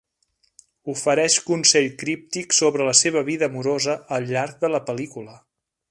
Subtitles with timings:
[0.93, 5.39] Ofereix consell críptic sobre la seva vida amorosa al llarg de la pel·lícula.